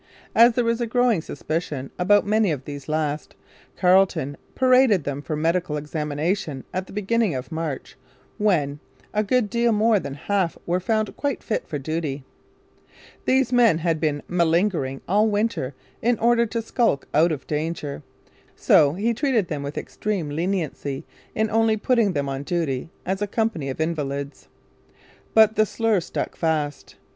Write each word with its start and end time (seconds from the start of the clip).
As 0.33 0.53
there 0.55 0.65
was 0.65 0.81
a 0.81 0.87
growing 0.87 1.21
suspicion 1.21 1.91
about 1.99 2.25
many 2.25 2.51
of 2.51 2.65
these 2.65 2.89
last, 2.89 3.35
Carleton 3.77 4.35
paraded 4.55 5.03
them 5.03 5.21
for 5.21 5.35
medical 5.35 5.77
examination 5.77 6.63
at 6.73 6.87
the 6.87 6.91
beginning 6.91 7.35
of 7.35 7.51
March, 7.51 7.95
when, 8.39 8.79
a 9.13 9.21
good 9.23 9.47
deal 9.47 9.71
more 9.71 9.99
than 9.99 10.15
half 10.15 10.57
were 10.65 10.79
found 10.79 11.15
quite 11.15 11.43
fit 11.43 11.67
for 11.67 11.77
duty. 11.77 12.23
These 13.25 13.53
men 13.53 13.77
had 13.77 13.99
been 13.99 14.23
malingering 14.27 15.01
all 15.07 15.27
winter 15.27 15.75
in 16.01 16.17
order 16.17 16.47
to 16.47 16.63
skulk 16.63 17.07
out 17.13 17.31
of 17.31 17.45
danger; 17.45 18.01
so 18.55 18.93
he 18.93 19.13
treated 19.13 19.49
them 19.49 19.61
with 19.61 19.77
extreme 19.77 20.31
leniency 20.31 21.05
in 21.35 21.47
only 21.51 21.77
putting 21.77 22.13
them 22.13 22.27
on 22.27 22.41
duty 22.41 22.89
as 23.05 23.21
a 23.21 23.27
'company 23.27 23.69
of 23.69 23.79
Invalids.' 23.79 24.47
But 25.35 25.55
the 25.55 25.65
slur 25.67 25.99
stuck 25.99 26.35
fast. 26.35 26.95